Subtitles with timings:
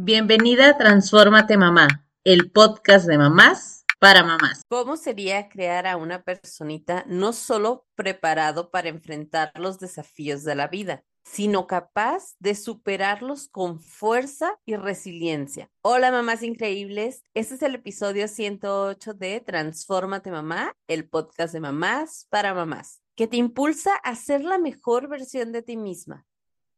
[0.00, 4.62] Bienvenida a Transfórmate Mamá, el podcast de mamás para mamás.
[4.68, 10.68] ¿Cómo sería crear a una personita no solo preparado para enfrentar los desafíos de la
[10.68, 15.68] vida, sino capaz de superarlos con fuerza y resiliencia?
[15.82, 22.28] Hola mamás increíbles, este es el episodio 108 de Transfórmate Mamá, el podcast de mamás
[22.30, 26.24] para mamás, que te impulsa a ser la mejor versión de ti misma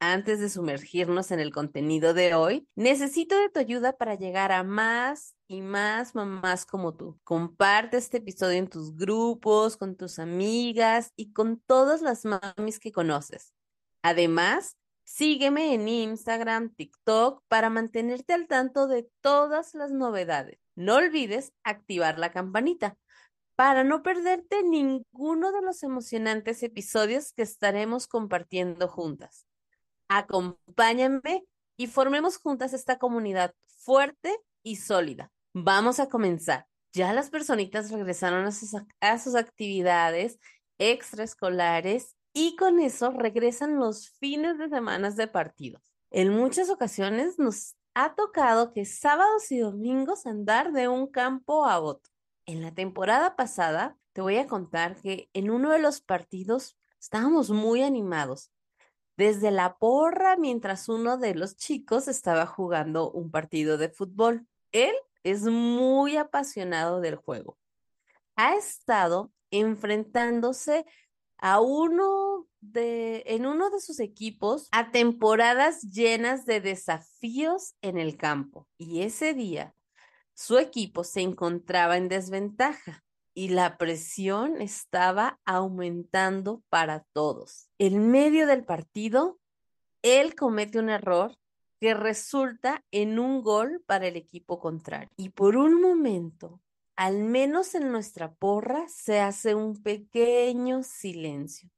[0.00, 4.64] antes de sumergirnos en el contenido de hoy, necesito de tu ayuda para llegar a
[4.64, 7.20] más y más mamás como tú.
[7.22, 12.92] Comparte este episodio en tus grupos, con tus amigas y con todas las mamis que
[12.92, 13.54] conoces.
[14.02, 20.58] Además, sígueme en Instagram, TikTok para mantenerte al tanto de todas las novedades.
[20.74, 22.96] No olvides activar la campanita
[23.54, 29.49] para no perderte ninguno de los emocionantes episodios que estaremos compartiendo juntas
[30.10, 31.46] acompáñame
[31.76, 35.30] y formemos juntas esta comunidad fuerte y sólida.
[35.54, 36.66] Vamos a comenzar.
[36.92, 40.38] Ya las personitas regresaron a sus, a sus actividades
[40.78, 45.82] extraescolares y con eso regresan los fines de semana de partidos.
[46.10, 51.78] En muchas ocasiones nos ha tocado que sábados y domingos andar de un campo a
[51.78, 52.12] otro.
[52.46, 57.50] En la temporada pasada te voy a contar que en uno de los partidos estábamos
[57.50, 58.50] muy animados
[59.16, 64.46] desde la porra mientras uno de los chicos estaba jugando un partido de fútbol.
[64.72, 67.58] Él es muy apasionado del juego.
[68.36, 70.86] Ha estado enfrentándose
[71.38, 78.16] a uno de, en uno de sus equipos a temporadas llenas de desafíos en el
[78.16, 78.68] campo.
[78.78, 79.74] Y ese día,
[80.34, 87.70] su equipo se encontraba en desventaja y la presión estaba aumentando para todos.
[87.78, 89.38] En medio del partido,
[90.02, 91.36] él comete un error
[91.80, 95.08] que resulta en un gol para el equipo contrario.
[95.16, 96.60] Y por un momento,
[96.94, 101.70] al menos en nuestra porra, se hace un pequeño silencio.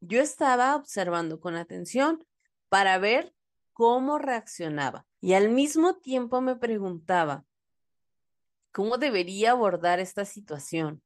[0.00, 2.24] Yo estaba observando con atención
[2.68, 3.34] para ver
[3.72, 7.44] cómo reaccionaba y al mismo tiempo me preguntaba,
[8.72, 11.02] ¿Cómo debería abordar esta situación?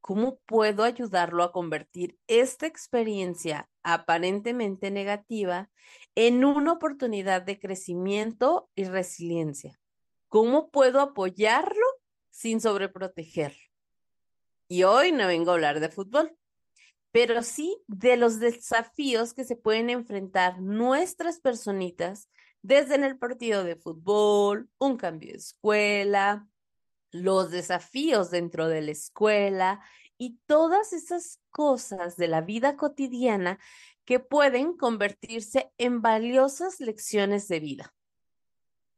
[0.00, 5.70] ¿Cómo puedo ayudarlo a convertir esta experiencia aparentemente negativa
[6.14, 9.80] en una oportunidad de crecimiento y resiliencia?
[10.28, 11.84] ¿Cómo puedo apoyarlo
[12.30, 13.62] sin sobreprotegerlo?
[14.68, 16.36] Y hoy no vengo a hablar de fútbol,
[17.10, 22.28] pero sí de los desafíos que se pueden enfrentar nuestras personitas
[22.62, 26.48] desde en el partido de fútbol, un cambio de escuela,
[27.12, 29.80] los desafíos dentro de la escuela
[30.18, 33.58] y todas esas cosas de la vida cotidiana
[34.04, 37.94] que pueden convertirse en valiosas lecciones de vida.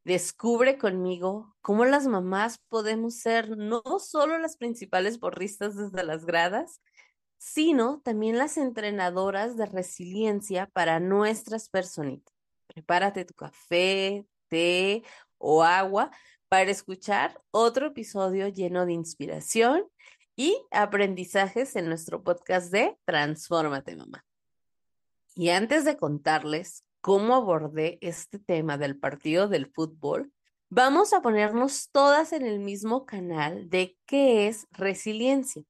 [0.05, 6.81] Descubre conmigo cómo las mamás podemos ser no solo las principales borristas desde las gradas,
[7.39, 12.35] sino también las entrenadoras de resiliencia para nuestras personitas.
[12.67, 15.05] Prepárate tu café, té
[15.39, 16.11] o agua
[16.49, 19.85] para escuchar otro episodio lleno de inspiración
[20.37, 24.25] y aprendizajes en nuestro podcast de Transfórmate Mamá.
[25.35, 30.33] Y antes de contarles cómo abordé este tema del partido del fútbol,
[30.71, 35.63] vamos a ponernos todas en el mismo canal de qué es resiliencia.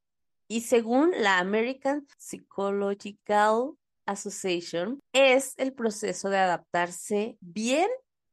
[0.49, 3.73] Y según la American Psychological
[4.07, 7.89] Association, es el proceso de adaptarse bien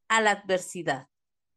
[0.10, 1.08] a la adversidad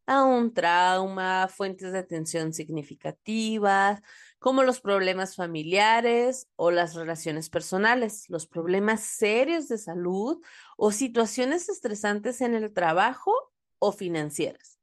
[0.07, 4.01] a un trauma, fuentes de tensión significativas,
[4.39, 10.43] como los problemas familiares o las relaciones personales, los problemas serios de salud
[10.77, 13.33] o situaciones estresantes en el trabajo
[13.79, 14.79] o financieras.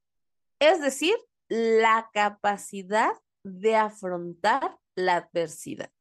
[0.59, 1.13] Es decir,
[1.47, 3.11] la capacidad
[3.43, 5.91] de afrontar la adversidad.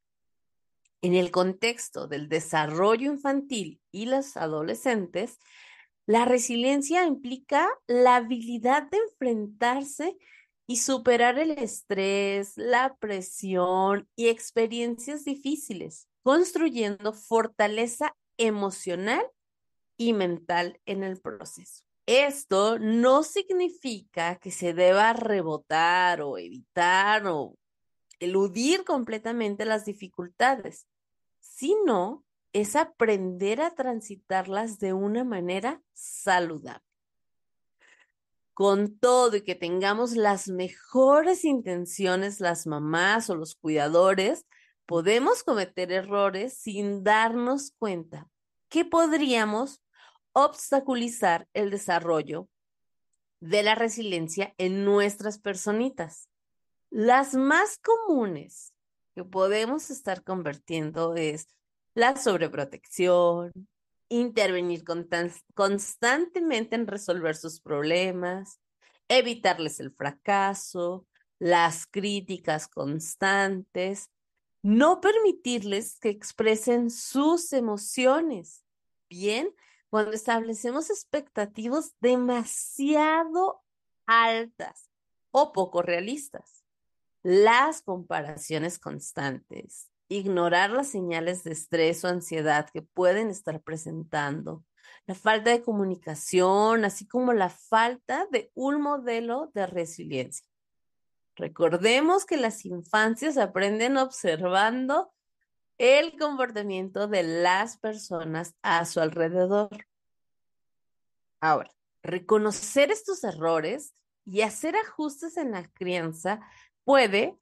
[1.03, 5.39] En el contexto del desarrollo infantil y los adolescentes,
[6.07, 10.17] la resiliencia implica la habilidad de enfrentarse
[10.67, 19.25] y superar el estrés, la presión y experiencias difíciles, construyendo fortaleza emocional
[19.97, 21.85] y mental en el proceso.
[22.07, 27.57] Esto no significa que se deba rebotar o evitar o
[28.19, 30.87] eludir completamente las dificultades,
[31.41, 36.85] sino es aprender a transitarlas de una manera saludable.
[38.55, 44.47] Con todo y que tengamos las mejores intenciones, las mamás o los cuidadores,
[44.87, 48.29] podemos cometer errores sin darnos cuenta
[48.69, 49.81] que podríamos
[50.33, 52.49] obstaculizar el desarrollo
[53.41, 56.29] de la resiliencia en nuestras personitas.
[56.91, 58.75] Las más comunes
[59.15, 61.49] que podemos estar convirtiendo es
[62.01, 63.53] la sobreprotección,
[64.09, 64.85] intervenir
[65.55, 68.59] constantemente en resolver sus problemas,
[69.09, 71.07] evitarles el fracaso,
[71.39, 74.09] las críticas constantes,
[74.63, 78.65] no permitirles que expresen sus emociones.
[79.11, 79.55] Bien,
[79.91, 83.61] cuando establecemos expectativas demasiado
[84.07, 84.89] altas
[85.33, 86.65] o poco realistas,
[87.23, 94.65] las comparaciones constantes, ignorar las señales de estrés o ansiedad que pueden estar presentando,
[95.07, 100.45] la falta de comunicación, así como la falta de un modelo de resiliencia.
[101.37, 105.13] Recordemos que las infancias aprenden observando
[105.79, 109.87] el comportamiento de las personas a su alrededor.
[111.41, 111.71] Ahora,
[112.03, 113.95] reconocer estos errores
[114.27, 116.41] y hacer ajustes en la crianza
[116.85, 117.39] puede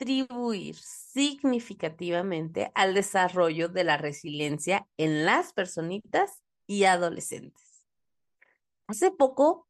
[0.00, 7.84] contribuir significativamente al desarrollo de la resiliencia en las personitas y adolescentes.
[8.86, 9.68] Hace poco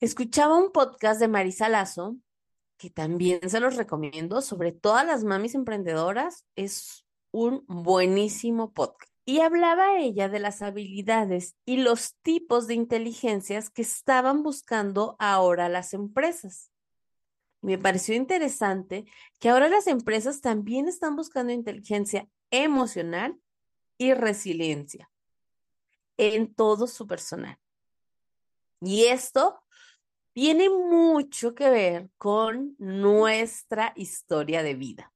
[0.00, 2.16] escuchaba un podcast de Marisa Lazo,
[2.78, 9.12] que también se los recomiendo, sobre todas las mamis emprendedoras, es un buenísimo podcast.
[9.26, 15.68] Y hablaba ella de las habilidades y los tipos de inteligencias que estaban buscando ahora
[15.68, 16.70] las empresas
[17.62, 19.04] me pareció interesante
[19.38, 23.38] que ahora las empresas también están buscando inteligencia emocional
[23.98, 25.10] y resiliencia
[26.16, 27.58] en todo su personal.
[28.80, 29.60] Y esto
[30.32, 35.12] tiene mucho que ver con nuestra historia de vida.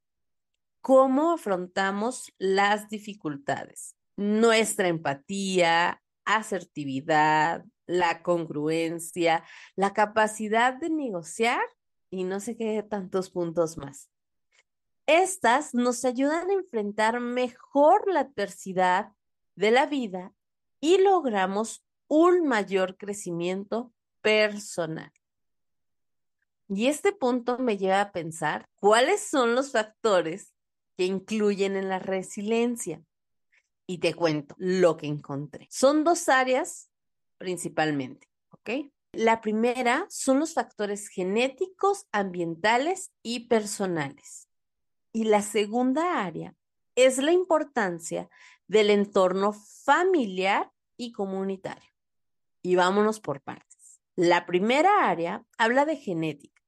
[0.83, 9.45] Cómo afrontamos las dificultades, nuestra empatía, asertividad, la congruencia,
[9.77, 11.63] la capacidad de negociar
[12.15, 14.09] y no sé qué tantos puntos más.
[15.07, 19.13] Estas nos ayudan a enfrentar mejor la adversidad
[19.57, 20.33] de la vida
[20.81, 25.13] y logramos un mayor crecimiento personal.
[26.69, 30.55] Y este punto me lleva a pensar cuáles son los factores
[30.97, 33.03] que incluyen en la resiliencia.
[33.87, 35.67] Y te cuento lo que encontré.
[35.71, 36.91] Son dos áreas
[37.37, 38.71] principalmente, ¿ok?
[39.17, 44.49] La primera son los factores genéticos, ambientales y personales.
[45.13, 46.55] Y la segunda área
[46.97, 48.29] es la importancia
[48.67, 51.91] del entorno familiar y comunitario.
[52.63, 54.01] Y vámonos por partes.
[54.17, 56.63] La primera área habla de genética,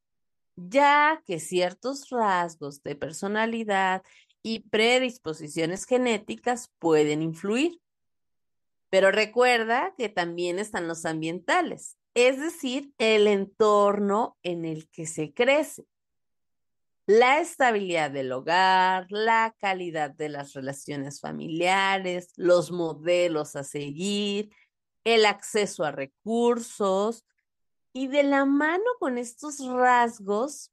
[0.55, 4.03] ya que ciertos rasgos de personalidad
[4.43, 7.81] y predisposiciones genéticas pueden influir.
[8.91, 15.35] Pero recuerda que también están los ambientales, es decir, el entorno en el que se
[15.35, 15.87] crece.
[17.05, 24.51] La estabilidad del hogar, la calidad de las relaciones familiares, los modelos a seguir,
[25.05, 27.27] el acceso a recursos
[27.93, 30.73] y de la mano con estos rasgos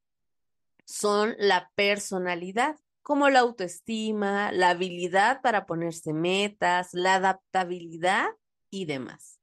[0.86, 8.30] son la personalidad, como la autoestima, la habilidad para ponerse metas, la adaptabilidad
[8.70, 9.42] y demás.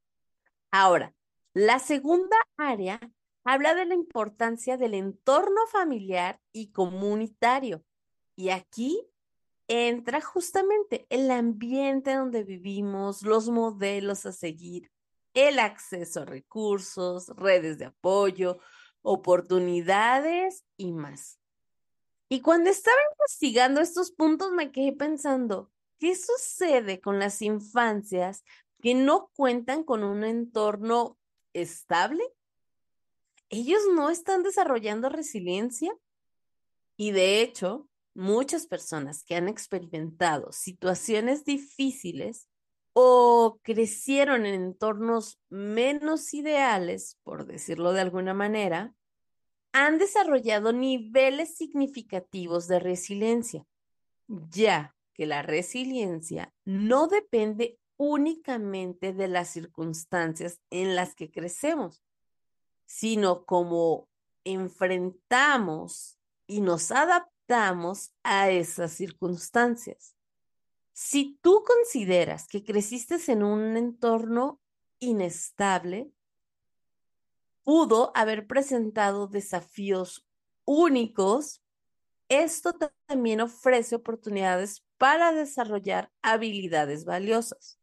[0.71, 1.15] Ahora,
[1.55, 3.01] la segunda área
[3.45, 7.85] habla de la importancia del entorno familiar y comunitario.
[8.37, 9.01] Y aquí
[9.67, 14.91] entra justamente el ambiente donde vivimos, los modelos a seguir,
[15.35, 18.59] el acceso a recursos, redes de apoyo,
[19.03, 21.39] oportunidades y más.
[22.29, 28.45] Y cuando estaba investigando estos puntos me quedé pensando, ¿qué sucede con las infancias
[28.81, 31.19] que no cuentan con un entorno
[31.53, 32.25] estable,
[33.49, 35.93] ellos no están desarrollando resiliencia
[36.97, 42.47] y de hecho, muchas personas que han experimentado situaciones difíciles
[42.93, 48.95] o crecieron en entornos menos ideales, por decirlo de alguna manera,
[49.73, 53.65] han desarrollado niveles significativos de resiliencia,
[54.29, 62.03] ya que la resiliencia no depende únicamente de las circunstancias en las que crecemos,
[62.87, 64.09] sino como
[64.43, 70.17] enfrentamos y nos adaptamos a esas circunstancias.
[70.95, 74.63] Si tú consideras que creciste en un entorno
[74.99, 76.11] inestable,
[77.65, 80.27] pudo haber presentado desafíos
[80.65, 81.61] únicos,
[82.31, 82.73] esto
[83.07, 87.80] también ofrece oportunidades para desarrollar habilidades valiosas.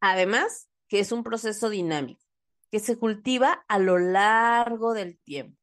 [0.00, 2.20] Además, que es un proceso dinámico.
[2.70, 5.56] que se cultiva a lo largo del tiempo.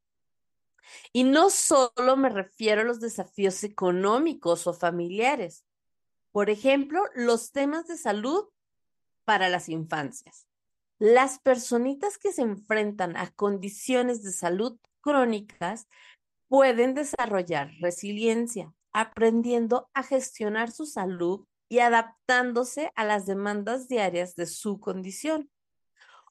[1.12, 5.66] Y no solo me refiero a los desafíos económicos o familiares.
[6.32, 8.46] Por ejemplo, los temas de salud
[9.26, 10.48] para las infancias.
[10.98, 15.88] Las personitas que se enfrentan a condiciones de salud crónicas
[16.48, 24.46] pueden desarrollar resiliencia, aprendiendo a gestionar su salud y adaptándose a las demandas diarias de
[24.46, 25.50] su condición.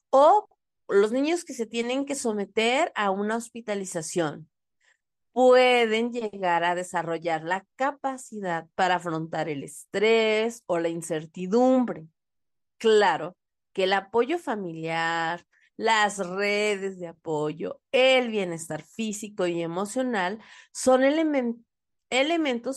[0.09, 0.47] O
[0.87, 4.49] los niños que se tienen que someter a una hospitalización
[5.31, 12.07] pueden llegar a desarrollar la capacidad para afrontar el estrés o la incertidumbre.
[12.77, 13.35] Claro
[13.73, 20.39] que el apoyo familiar, las redes de apoyo, el bienestar físico y emocional
[20.71, 21.65] son elementos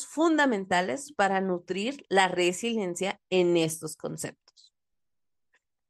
[0.06, 4.72] fundamentales para nutrir la resiliencia en estos conceptos.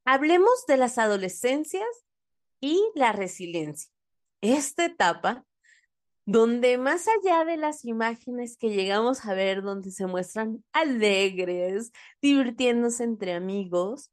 [0.04, 1.86] Hablemos de las adolescencias
[2.60, 3.90] y la resiliencia.
[4.40, 5.44] Esta etapa,
[6.24, 13.04] donde más allá de las imágenes que llegamos a ver, donde se muestran alegres, divirtiéndose
[13.04, 14.10] entre amigos,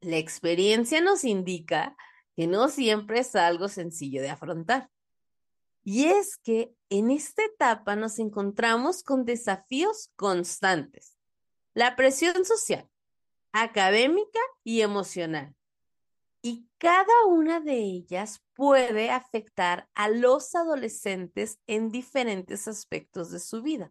[0.00, 1.96] la experiencia nos indica
[2.34, 4.88] que no siempre es algo sencillo de afrontar.
[5.90, 11.16] Y es que en esta etapa nos encontramos con desafíos constantes.
[11.72, 12.86] La presión social,
[13.52, 15.54] académica y emocional.
[16.42, 23.62] Y cada una de ellas puede afectar a los adolescentes en diferentes aspectos de su
[23.62, 23.90] vida,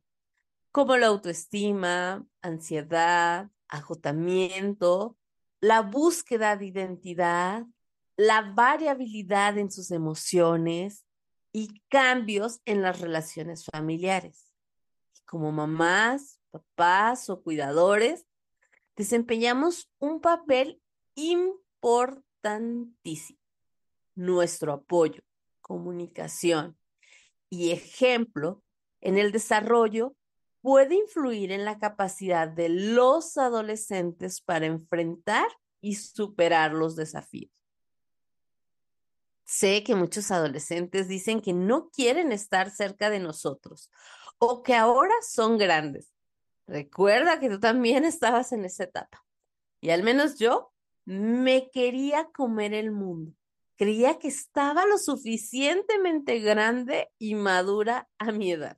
[0.72, 5.18] como la autoestima, ansiedad, agotamiento,
[5.62, 7.66] la búsqueda de identidad,
[8.18, 11.07] la variabilidad en sus emociones
[11.58, 14.54] y cambios en las relaciones familiares.
[15.26, 18.28] Como mamás, papás o cuidadores,
[18.96, 20.80] desempeñamos un papel
[21.16, 23.40] importantísimo.
[24.14, 25.24] Nuestro apoyo,
[25.62, 26.78] comunicación
[27.50, 28.62] y ejemplo
[29.02, 30.16] en el desarrollo
[30.62, 35.48] puede influir en la capacidad de los adolescentes para enfrentar
[35.82, 37.57] y superar los desafíos.
[39.48, 43.90] Sé que muchos adolescentes dicen que no quieren estar cerca de nosotros
[44.40, 46.12] o que ahora son grandes.
[46.68, 49.26] Recuerda que tú también estabas en esa etapa.
[49.80, 50.74] Y al menos yo
[51.06, 53.34] me quería comer el mundo.
[53.78, 58.78] Creía que estaba lo suficientemente grande y madura a mi edad.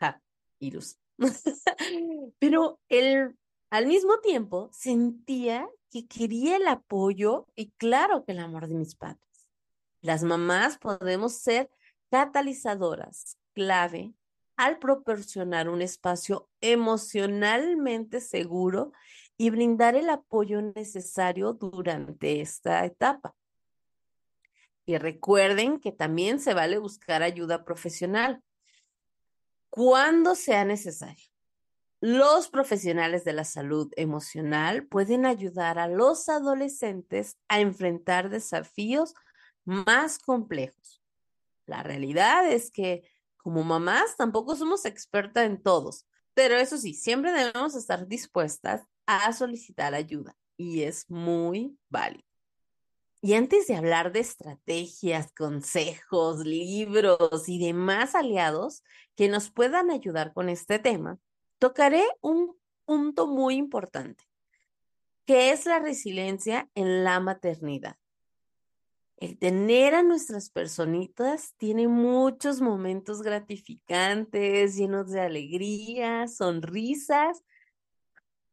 [0.00, 0.22] Ja,
[0.58, 0.96] Irus.
[2.38, 2.80] Pero
[3.68, 8.94] al mismo tiempo, sentía que quería el apoyo y claro que el amor de mis
[8.94, 9.31] padres.
[10.02, 11.70] Las mamás podemos ser
[12.10, 14.12] catalizadoras clave
[14.56, 18.92] al proporcionar un espacio emocionalmente seguro
[19.38, 23.34] y brindar el apoyo necesario durante esta etapa.
[24.84, 28.42] Y recuerden que también se vale buscar ayuda profesional
[29.70, 31.26] cuando sea necesario.
[32.00, 39.14] Los profesionales de la salud emocional pueden ayudar a los adolescentes a enfrentar desafíos
[39.64, 41.02] más complejos.
[41.66, 43.02] La realidad es que
[43.36, 49.32] como mamás tampoco somos expertas en todos, pero eso sí, siempre debemos estar dispuestas a
[49.32, 52.24] solicitar ayuda y es muy válido.
[53.20, 58.82] Y antes de hablar de estrategias, consejos, libros y demás aliados
[59.14, 61.18] que nos puedan ayudar con este tema,
[61.58, 64.24] tocaré un punto muy importante,
[65.24, 67.96] que es la resiliencia en la maternidad.
[69.22, 77.44] El tener a nuestras personitas tiene muchos momentos gratificantes, llenos de alegría, sonrisas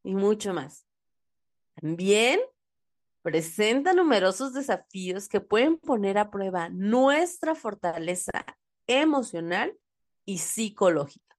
[0.03, 0.85] y mucho más.
[1.73, 2.39] También
[3.23, 8.45] presenta numerosos desafíos que pueden poner a prueba nuestra fortaleza
[8.85, 9.75] emocional
[10.23, 11.35] y psicológica.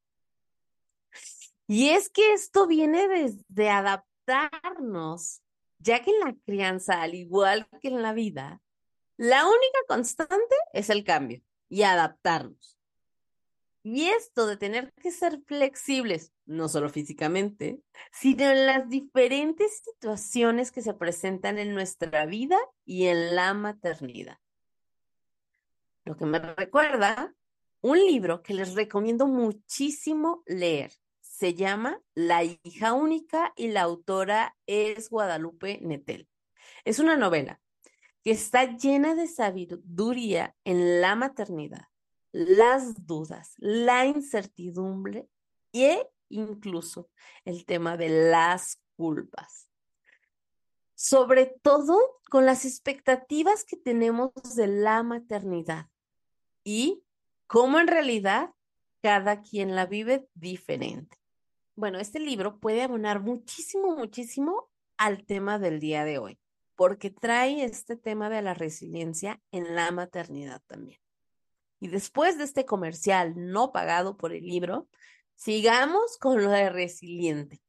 [1.69, 5.41] Y es que esto viene desde adaptarnos,
[5.79, 8.61] ya que en la crianza, al igual que en la vida,
[9.21, 12.79] la única constante es el cambio y adaptarnos.
[13.83, 20.73] Y esto de tener que ser flexibles, no solo físicamente, sino en las diferentes situaciones
[20.73, 24.39] que se presentan en nuestra vida y en la maternidad.
[26.07, 27.35] Lo que me recuerda
[27.83, 30.93] un libro que les recomiendo muchísimo leer.
[31.21, 36.27] Se llama La hija única y la autora es Guadalupe Netel.
[36.87, 37.61] Es una novela
[38.23, 41.87] que está llena de sabiduría en la maternidad,
[42.33, 45.29] las dudas, la incertidumbre
[45.73, 47.09] e incluso
[47.45, 49.67] el tema de las culpas.
[50.95, 51.99] sobre todo
[52.29, 55.89] con las expectativas que tenemos de la maternidad
[56.63, 57.03] y
[57.47, 58.51] cómo en realidad
[59.01, 61.17] cada quien la vive diferente.
[61.75, 66.39] Bueno, este libro puede abonar muchísimo, muchísimo al tema del día de hoy,
[66.81, 70.99] porque trae este tema de la resiliencia en la maternidad también.
[71.79, 74.89] Y después de este comercial no pagado por el libro,
[75.35, 77.61] sigamos con lo de resiliente.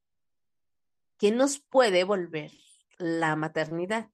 [1.17, 2.51] ¿Qué nos puede volver
[2.99, 4.09] la maternidad?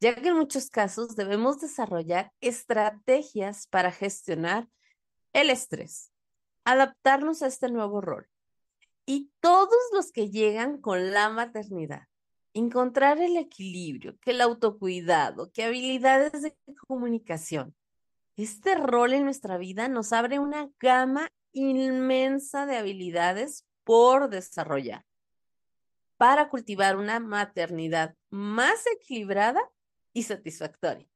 [0.00, 4.66] Ya que en muchos casos debemos desarrollar estrategias para gestionar
[5.34, 6.10] el estrés,
[6.64, 8.26] adaptarnos a este nuevo rol.
[9.04, 12.08] Y todos los que llegan con la maternidad,
[12.58, 16.56] encontrar el equilibrio, que el autocuidado, que habilidades de
[16.88, 17.74] comunicación,
[18.36, 25.04] este rol en nuestra vida nos abre una gama inmensa de habilidades por desarrollar
[26.16, 29.60] para cultivar una maternidad más equilibrada
[30.14, 31.06] y satisfactoria.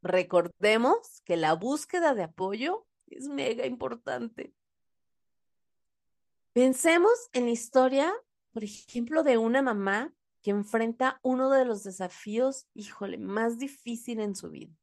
[0.00, 4.54] Recordemos que la búsqueda de apoyo es mega importante.
[6.54, 8.12] Pensemos en la historia,
[8.52, 14.34] por ejemplo, de una mamá que enfrenta uno de los desafíos, híjole, más difícil en
[14.34, 14.76] su vida.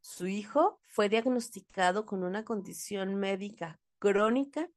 [0.00, 4.68] Su hijo fue diagnosticado con una condición médica crónica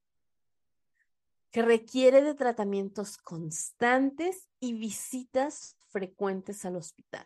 [1.50, 7.26] que requiere de tratamientos constantes y visitas frecuentes al hospital.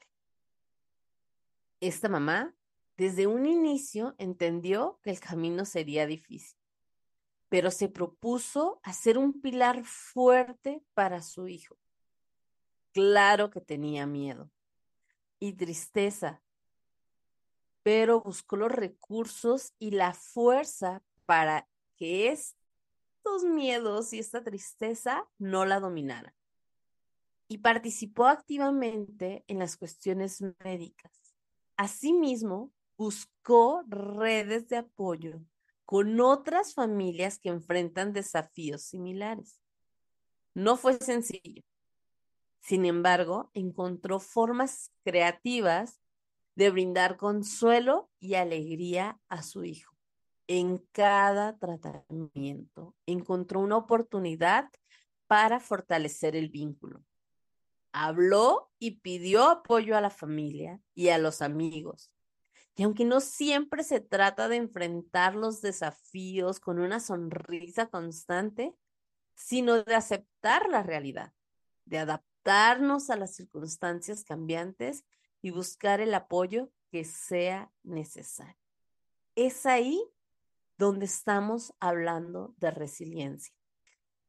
[1.82, 2.56] Esta mamá
[2.96, 6.58] desde un inicio entendió que el camino sería difícil,
[7.50, 11.78] pero se propuso hacer un pilar fuerte para su hijo.
[12.94, 14.50] Claro que tenía miedo
[15.40, 16.42] y tristeza
[17.84, 25.66] pero buscó los recursos y la fuerza para que estos miedos y esta tristeza no
[25.66, 26.34] la dominaran.
[27.48, 31.12] Y participó activamente en las cuestiones médicas.
[31.78, 35.42] Asimismo, buscó redes de apoyo
[35.86, 39.60] con otras familias que enfrentan desafíos similares.
[40.54, 41.64] No fue sencillo.
[42.60, 46.02] Sin embargo, encontró formas creativas
[46.56, 49.96] de brindar consuelo y alegría a su hijo.
[50.48, 54.70] En cada tratamiento encontró una oportunidad
[55.28, 57.04] para fortalecer el vínculo.
[57.92, 62.12] Habló y pidió apoyo a la familia y a los amigos.
[62.76, 68.74] Y aunque no siempre se trata de enfrentar los desafíos con una sonrisa constante,
[69.36, 71.34] sino de aceptar la realidad,
[71.86, 72.00] de
[73.10, 75.06] a las circunstancias cambiantes
[75.42, 78.56] y buscar el apoyo que sea necesario.
[79.36, 80.04] Es ahí
[80.78, 83.54] donde estamos hablando de resiliencia.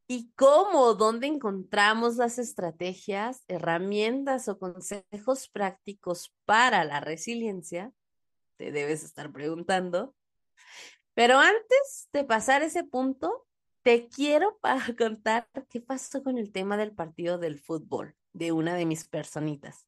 [0.06, 0.94] ¿Y cómo?
[0.94, 7.92] ¿Dónde encontramos las estrategias, herramientas o consejos prácticos para la resiliencia?
[8.56, 10.14] Te debes estar preguntando.
[11.14, 13.46] Pero antes de pasar ese punto,
[13.82, 14.58] te quiero
[14.98, 19.86] contar qué pasó con el tema del partido del fútbol de una de mis personitas.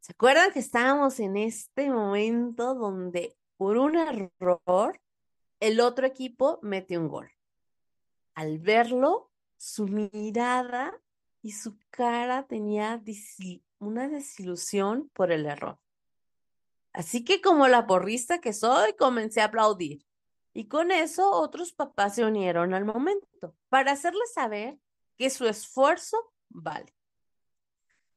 [0.00, 5.00] ¿Se acuerdan que estábamos en este momento donde por un error
[5.58, 7.30] el otro equipo mete un gol?
[8.34, 11.00] Al verlo, su mirada
[11.42, 13.02] y su cara tenía
[13.78, 15.78] una desilusión por el error.
[16.92, 20.06] Así que como la porrista que soy, comencé a aplaudir.
[20.56, 24.78] Y con eso otros papás se unieron al momento para hacerle saber
[25.18, 26.94] que su esfuerzo vale.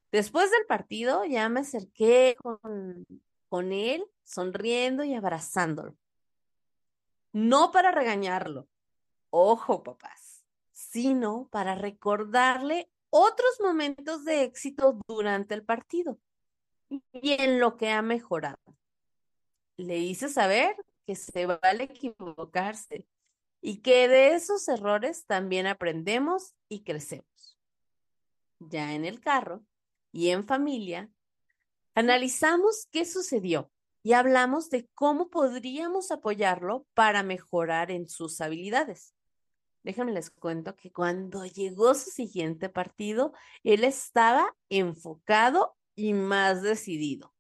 [0.10, 3.06] Después del partido ya me acerqué con,
[3.50, 5.98] con él, sonriendo y abrazándolo.
[7.34, 8.70] No para regañarlo,
[9.32, 16.18] ojo papás, sino para recordarle otros momentos de éxito durante el partido
[17.12, 18.78] y en lo que ha mejorado.
[19.76, 20.78] Le hice saber
[21.10, 23.08] que se vale equivocarse
[23.62, 27.58] y que de esos errores también aprendemos y crecemos.
[28.60, 29.66] Ya en el carro,
[30.12, 31.10] y en familia,
[31.96, 33.72] analizamos qué sucedió
[34.04, 39.16] y hablamos de cómo podríamos apoyarlo para mejorar en sus habilidades.
[39.82, 47.34] Déjenme les cuento que cuando llegó su siguiente partido, él estaba enfocado y más decidido.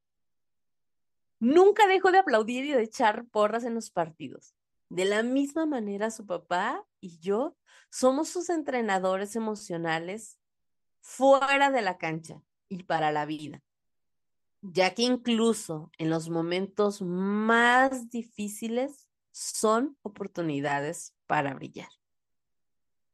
[1.39, 4.53] Nunca dejó de aplaudir y de echar porras en los partidos.
[4.89, 7.55] De la misma manera, su papá y yo
[7.89, 10.37] somos sus entrenadores emocionales
[10.99, 13.63] fuera de la cancha y para la vida,
[14.61, 21.89] ya que incluso en los momentos más difíciles son oportunidades para brillar.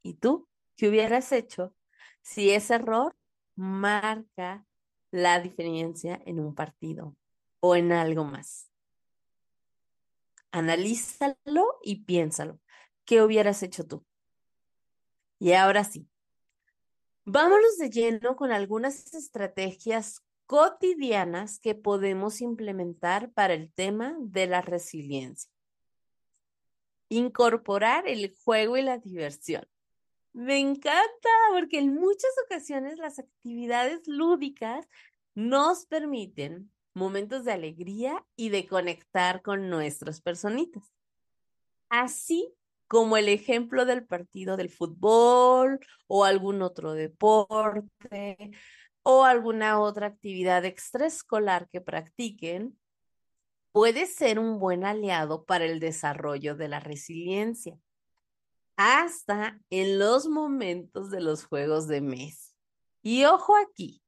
[0.02, 1.74] ¿Y tú qué hubieras hecho
[2.22, 3.16] si ese error
[3.54, 4.66] marca
[5.10, 7.14] la diferencia en un partido
[7.60, 8.70] o en algo más.
[10.50, 12.60] Analízalo y piénsalo.
[13.04, 14.04] ¿Qué hubieras hecho tú?
[15.38, 16.08] Y ahora sí,
[17.24, 24.62] vámonos de lleno con algunas estrategias cotidianas que podemos implementar para el tema de la
[24.62, 25.50] resiliencia.
[27.08, 29.66] Incorporar el juego y la diversión.
[30.32, 34.86] Me encanta porque en muchas ocasiones las actividades lúdicas
[35.34, 40.94] nos permiten momentos de alegría y de conectar con nuestras personitas.
[41.90, 42.54] Así
[42.88, 48.50] como el ejemplo del partido del fútbol o algún otro deporte
[49.02, 52.78] o alguna otra actividad extraescolar que practiquen,
[53.72, 57.78] puede ser un buen aliado para el desarrollo de la resiliencia,
[58.76, 62.56] hasta en los momentos de los juegos de mes.
[63.02, 64.02] Y ojo aquí,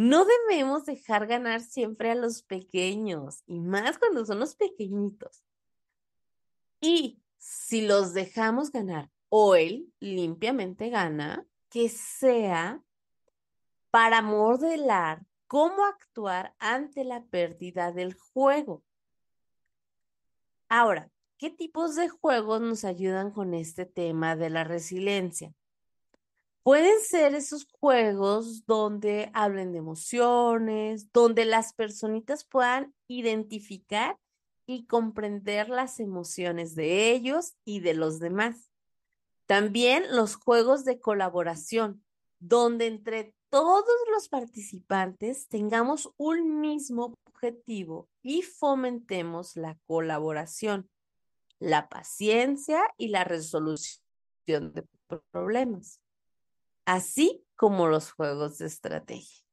[0.00, 5.44] no debemos dejar ganar siempre a los pequeños, y más cuando son los pequeñitos.
[6.80, 12.82] Y si los dejamos ganar o él limpiamente gana, que sea
[13.90, 18.82] para modelar cómo actuar ante la pérdida del juego.
[20.70, 25.52] Ahora, ¿qué tipos de juegos nos ayudan con este tema de la resiliencia?
[26.62, 34.18] Pueden ser esos juegos donde hablen de emociones, donde las personitas puedan identificar
[34.66, 38.70] y comprender las emociones de ellos y de los demás.
[39.46, 42.04] También los juegos de colaboración,
[42.38, 50.88] donde entre todos los participantes tengamos un mismo objetivo y fomentemos la colaboración,
[51.58, 54.02] la paciencia y la resolución
[54.46, 54.86] de
[55.32, 55.99] problemas,
[56.84, 59.44] así como los juegos de estrategia.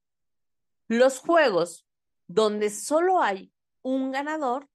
[0.86, 1.86] Los juegos
[2.26, 4.68] donde solo hay un ganador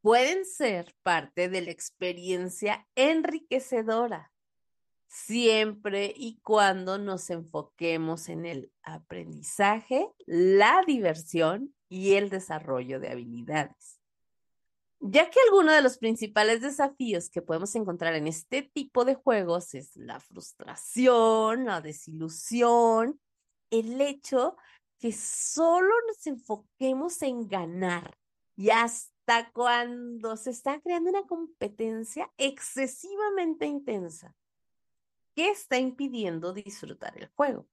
[0.00, 4.32] pueden ser parte de la experiencia enriquecedora
[5.12, 14.01] siempre y cuando nos enfoquemos en el aprendizaje, la diversión y el desarrollo de habilidades.
[15.04, 19.74] Ya que alguno de los principales desafíos que podemos encontrar en este tipo de juegos
[19.74, 23.20] es la frustración, la desilusión,
[23.70, 24.56] el hecho
[25.00, 28.16] que solo nos enfoquemos en ganar
[28.54, 34.36] y hasta cuando se está creando una competencia excesivamente intensa
[35.34, 37.66] ¿Qué está impidiendo disfrutar el juego?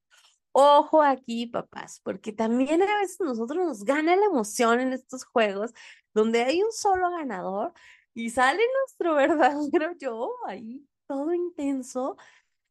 [0.52, 5.72] Ojo aquí, papás, porque también a veces nosotros nos gana la emoción en estos juegos
[6.12, 7.72] donde hay un solo ganador
[8.14, 12.16] y sale nuestro verdadero yo ahí todo intenso.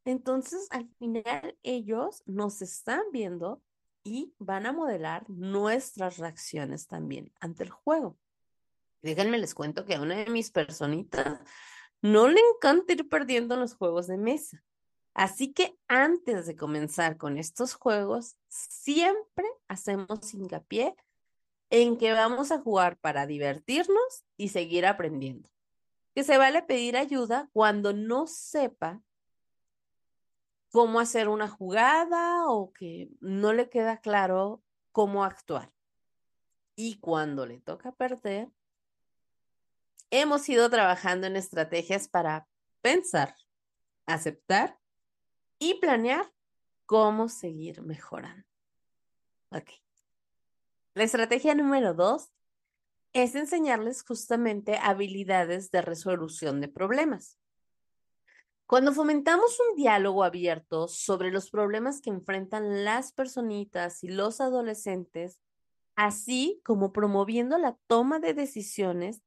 [0.06, 3.62] Entonces, al final, ellos nos están viendo
[4.04, 8.18] y van a modelar nuestras reacciones también ante el juego.
[9.02, 11.39] Déjenme les cuento que a una de mis personitas
[12.02, 14.63] no le encanta ir perdiendo los juegos de mesa.
[15.19, 20.95] Así que antes de comenzar con estos juegos, siempre hacemos hincapié
[21.69, 25.49] en que vamos a jugar para divertirnos y seguir aprendiendo.
[26.15, 29.01] Que se vale pedir ayuda cuando no sepa
[30.71, 35.69] cómo hacer una jugada o que no le queda claro cómo actuar.
[36.77, 38.47] Y cuando le toca perder,
[40.12, 42.47] hemos ido trabajando en estrategias para
[42.82, 43.36] pensar,
[44.05, 44.79] aceptar
[45.60, 46.32] y planear
[46.86, 48.48] cómo seguir mejorando.
[49.52, 49.69] Ok.
[50.95, 52.32] La estrategia número dos
[53.13, 57.38] es enseñarles justamente habilidades de resolución de problemas.
[58.65, 65.39] Cuando fomentamos un diálogo abierto sobre los problemas que enfrentan las personitas y los adolescentes,
[65.95, 69.24] así como promoviendo la toma de decisiones,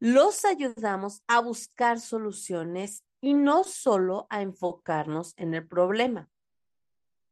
[0.00, 6.28] los ayudamos a buscar soluciones y no solo a enfocarnos en el problema.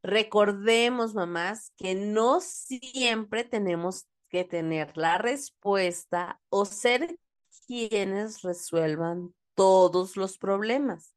[0.01, 7.19] Recordemos, mamás, que no siempre tenemos que tener la respuesta o ser
[7.67, 11.13] quienes resuelvan todos los problemas.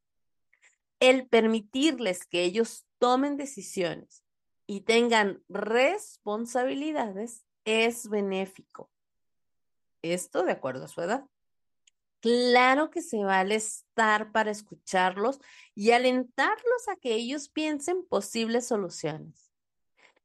[1.01, 4.25] El permitirles que ellos tomen decisiones
[4.67, 8.91] y tengan responsabilidades es benéfico.
[10.03, 11.25] Esto de acuerdo a su edad.
[12.21, 15.41] Claro que se vale estar para escucharlos
[15.75, 19.53] y alentarlos a que ellos piensen posibles soluciones.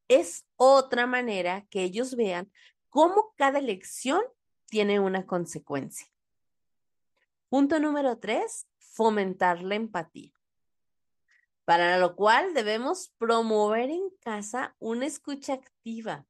[0.07, 2.51] Es otra manera que ellos vean
[2.89, 4.21] cómo cada elección
[4.67, 6.07] tiene una consecuencia.
[7.49, 10.31] Punto número tres, fomentar la empatía.
[11.65, 16.25] para lo cual debemos promover en casa una escucha activa,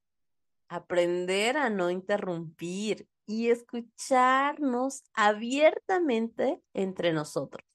[0.67, 7.65] aprender a no interrumpir y escucharnos abiertamente entre nosotros.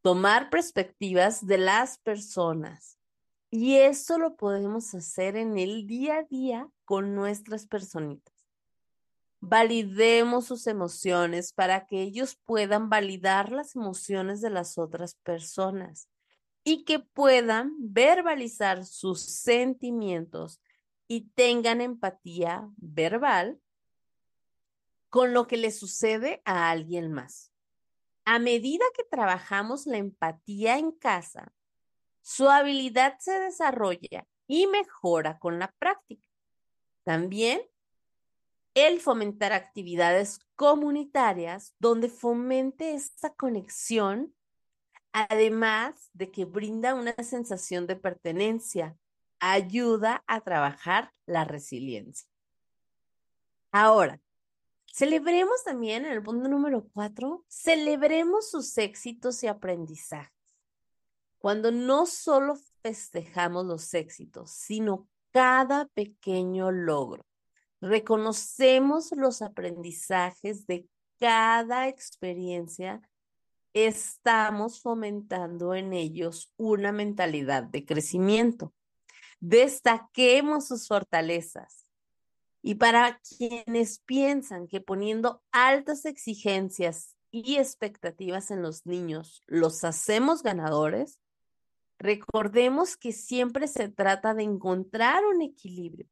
[0.00, 2.98] Tomar perspectivas de las personas.
[3.50, 8.32] Y eso lo podemos hacer en el día a día con nuestras personitas.
[9.40, 16.08] Validemos sus emociones para que ellos puedan validar las emociones de las otras personas
[16.62, 20.60] y que puedan verbalizar sus sentimientos
[21.08, 23.60] y tengan empatía verbal
[25.10, 27.52] con lo que le sucede a alguien más.
[28.24, 31.52] A medida que trabajamos la empatía en casa,
[32.20, 36.28] su habilidad se desarrolla y mejora con la práctica.
[37.04, 37.62] También
[38.74, 44.34] el fomentar actividades comunitarias donde fomente esta conexión,
[45.12, 48.96] además de que brinda una sensación de pertenencia,
[49.40, 52.28] ayuda a trabajar la resiliencia.
[53.72, 54.20] Ahora,
[54.98, 60.32] celebremos también en el punto número cuatro, celebremos sus éxitos y aprendizajes.
[61.38, 67.24] Cuando no solo festejamos los éxitos, sino cada pequeño logro.
[67.80, 70.88] Reconocemos los aprendizajes de
[71.20, 73.00] cada experiencia,
[73.72, 78.74] estamos fomentando en ellos una mentalidad de crecimiento.
[79.38, 81.77] Destaquemos sus fortalezas.
[82.62, 90.42] Y para quienes piensan que poniendo altas exigencias y expectativas en los niños los hacemos
[90.42, 91.20] ganadores,
[91.98, 96.08] recordemos que siempre se trata de encontrar un equilibrio,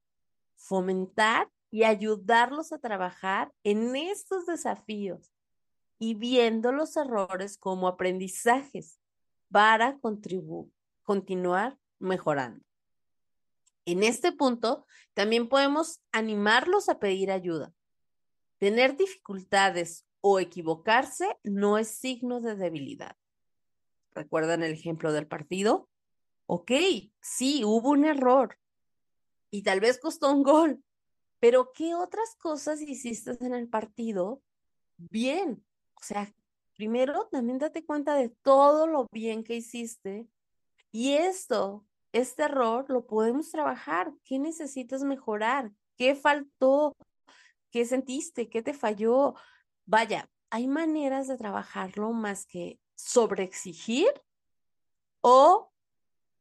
[0.56, 5.32] fomentar y ayudarlos a trabajar en estos desafíos
[5.98, 8.98] y viendo los errores como aprendizajes
[9.50, 12.64] para continuar mejorando.
[13.86, 17.72] En este punto, también podemos animarlos a pedir ayuda.
[18.58, 23.16] Tener dificultades o equivocarse no es signo de debilidad.
[24.12, 25.88] ¿Recuerdan el ejemplo del partido?
[26.46, 26.72] Ok,
[27.20, 28.58] sí, hubo un error
[29.50, 30.82] y tal vez costó un gol,
[31.38, 34.42] pero ¿qué otras cosas hiciste en el partido?
[34.96, 36.34] Bien, o sea,
[36.74, 40.26] primero también date cuenta de todo lo bien que hiciste
[40.90, 41.84] y esto
[42.18, 44.12] este error lo podemos trabajar.
[44.24, 45.72] ¿Qué necesitas mejorar?
[45.96, 46.96] ¿Qué faltó?
[47.70, 48.48] ¿Qué sentiste?
[48.48, 49.34] ¿Qué te falló?
[49.84, 54.08] Vaya, hay maneras de trabajarlo más que sobreexigir
[55.20, 55.70] o,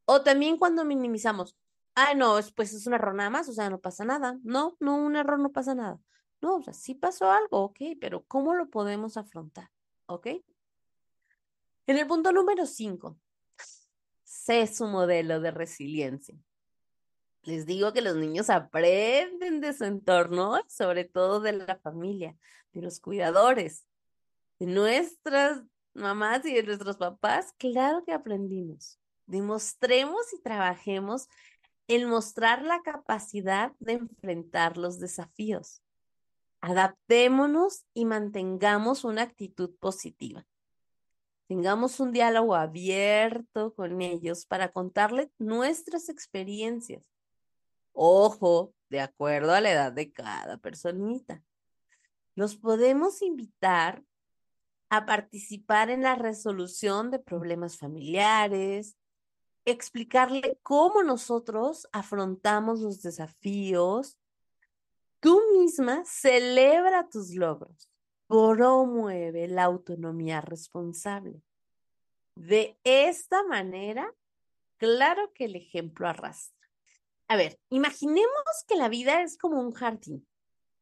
[0.06, 1.56] o también cuando minimizamos.
[1.96, 4.38] Ah, no, pues es un error nada más, o sea, no pasa nada.
[4.44, 6.00] No, no, un error no pasa nada.
[6.42, 9.72] No, o sea, sí pasó algo, ok, pero ¿cómo lo podemos afrontar?
[10.06, 10.28] ¿Ok?
[11.88, 13.18] En el punto número cinco,
[14.46, 16.38] sé su modelo de resiliencia.
[17.42, 22.36] Les digo que los niños aprenden de su entorno, sobre todo de la familia,
[22.72, 23.86] de los cuidadores,
[24.60, 25.64] de nuestras
[25.96, 27.54] mamás y de nuestros papás.
[27.58, 29.00] Claro que aprendimos.
[29.26, 31.28] Demostremos y trabajemos
[31.88, 35.82] en mostrar la capacidad de enfrentar los desafíos.
[36.62, 40.46] Adaptémonos y mantengamos una actitud positiva
[41.48, 47.12] tengamos un diálogo abierto con ellos para contarles nuestras experiencias.
[47.94, 51.44] Ojo, de acuerdo a la edad de cada personita.
[52.36, 54.04] Los podemos invitar
[54.90, 58.98] a participar en la resolución de problemas familiares,
[59.66, 64.18] explicarle cómo nosotros afrontamos los desafíos.
[65.20, 67.95] Tú misma celebra tus logros
[68.28, 71.42] promueve la autonomía responsable.
[72.36, 74.14] De esta manera,
[74.78, 76.68] claro que el ejemplo arrastra.
[77.28, 80.28] A ver, imaginemos que la vida es como un jardín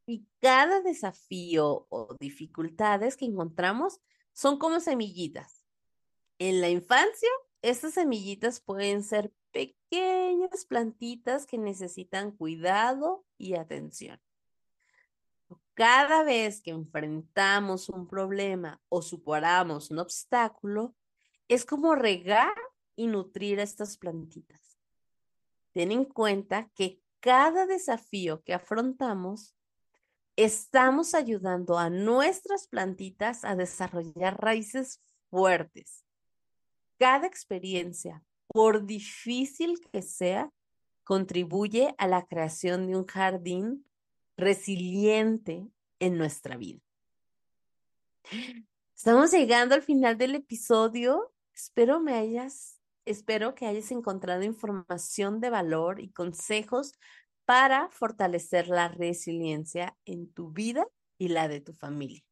[0.06, 4.02] y cada desafío o dificultades que encontramos
[4.34, 5.64] son como semillitas.
[6.40, 7.30] En la infancia,
[7.62, 14.20] estas semillitas pueden ser pequeñas plantitas que necesitan cuidado y atención.
[15.74, 20.96] Cada vez que enfrentamos un problema o superamos un obstáculo,
[21.48, 22.54] es como regar
[22.96, 24.80] y nutrir a estas plantitas.
[25.74, 29.56] Ten en cuenta que cada desafío que afrontamos,
[30.36, 36.04] estamos ayudando a nuestras plantitas a desarrollar raíces fuertes.
[36.98, 40.52] Cada experiencia, por difícil que sea,
[41.04, 43.86] contribuye a la creación de un jardín
[44.44, 45.68] resiliente
[46.00, 46.82] en nuestra vida.
[48.96, 51.32] Estamos llegando al final del episodio.
[51.54, 56.94] Espero me hayas espero que hayas encontrado información de valor y consejos
[57.46, 62.24] para fortalecer la resiliencia en tu vida y la de tu familia.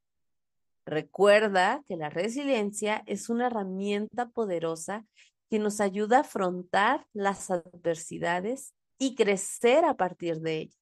[0.86, 5.06] Recuerda que la resiliencia es una herramienta poderosa
[5.50, 10.81] que nos ayuda a afrontar las adversidades y crecer a partir de ellas.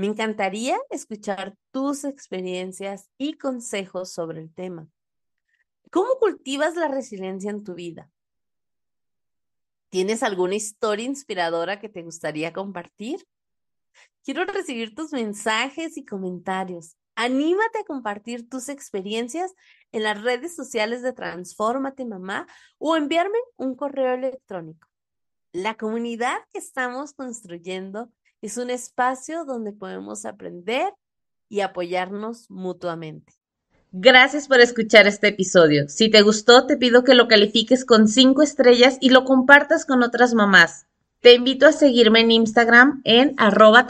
[0.00, 4.88] Me encantaría escuchar tus experiencias y consejos sobre el tema.
[5.90, 8.10] ¿Cómo cultivas la resiliencia en tu vida?
[9.90, 13.28] ¿Tienes alguna historia inspiradora que te gustaría compartir?
[14.24, 16.96] Quiero recibir tus mensajes y comentarios.
[17.14, 19.52] Anímate a compartir tus experiencias
[19.92, 22.46] en las redes sociales de Transfórmate Mamá
[22.78, 24.88] o enviarme un correo electrónico.
[25.52, 28.10] La comunidad que estamos construyendo
[28.42, 30.92] es un espacio donde podemos aprender
[31.48, 33.34] y apoyarnos mutuamente.
[33.92, 35.88] Gracias por escuchar este episodio.
[35.88, 40.02] Si te gustó, te pido que lo califiques con cinco estrellas y lo compartas con
[40.04, 40.86] otras mamás.
[41.20, 43.86] Te invito a seguirme en Instagram en arroba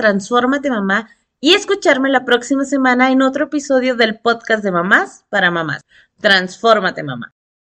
[0.70, 5.82] mamá y escucharme la próxima semana en otro episodio del podcast de mamás para mamás.
[6.18, 7.34] Transfórmate mamá.